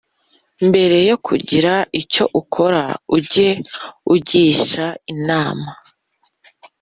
mbere 0.67 0.97
yo 1.09 1.15
kugira 1.25 1.73
icyo 2.01 2.25
ukora, 2.41 2.83
ujye 3.15 3.49
ugisha 4.13 4.85
inama. 5.13 5.69